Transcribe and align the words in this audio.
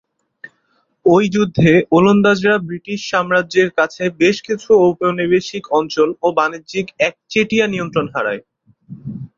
ঐ 1.05 1.17
যুদ্ধে 1.33 1.71
ওলন্দাজরা 1.91 2.55
ব্রিটিশ 2.67 2.99
সাম্রাজ্যের 3.11 3.69
কাছে 3.79 4.03
বেশ 4.21 4.37
কিছু 4.47 4.69
ঔপনিবেশিক 4.85 5.63
অঞ্চল 5.79 6.09
ও 6.21 6.37
বাণিজ্যিক 6.37 6.87
একচেটিয়া 7.07 7.65
নিয়ন্ত্রণ 7.67 8.05
হারায়। 8.13 8.41